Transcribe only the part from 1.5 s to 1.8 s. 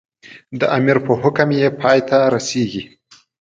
یې